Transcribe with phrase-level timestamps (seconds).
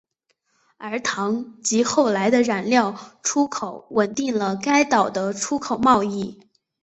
[0.77, 6.41] 而糖及后来的染料出口稳定了该岛的出口贸易。